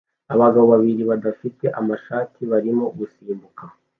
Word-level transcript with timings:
Abagabo 0.33 0.65
babiri 0.73 1.03
badafite 1.11 1.65
amashati 1.79 2.41
barimo 2.51 2.85
gusimbuka 2.97 3.63